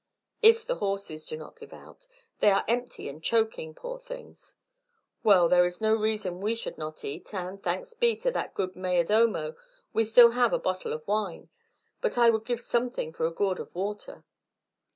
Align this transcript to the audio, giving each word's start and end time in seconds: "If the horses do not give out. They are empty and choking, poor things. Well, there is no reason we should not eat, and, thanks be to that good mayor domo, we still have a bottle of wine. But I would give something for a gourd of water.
"If 0.41 0.65
the 0.65 0.77
horses 0.77 1.27
do 1.27 1.37
not 1.37 1.59
give 1.59 1.73
out. 1.73 2.07
They 2.39 2.49
are 2.49 2.65
empty 2.67 3.07
and 3.07 3.23
choking, 3.23 3.75
poor 3.75 3.99
things. 3.99 4.55
Well, 5.23 5.47
there 5.47 5.63
is 5.63 5.79
no 5.79 5.93
reason 5.93 6.39
we 6.41 6.55
should 6.55 6.75
not 6.75 7.05
eat, 7.05 7.31
and, 7.35 7.61
thanks 7.61 7.93
be 7.93 8.15
to 8.15 8.31
that 8.31 8.55
good 8.55 8.75
mayor 8.75 9.03
domo, 9.03 9.53
we 9.93 10.03
still 10.03 10.31
have 10.31 10.53
a 10.53 10.57
bottle 10.59 10.91
of 10.91 11.07
wine. 11.07 11.49
But 12.01 12.17
I 12.17 12.31
would 12.31 12.45
give 12.45 12.61
something 12.61 13.13
for 13.13 13.27
a 13.27 13.31
gourd 13.31 13.59
of 13.59 13.75
water. 13.75 14.25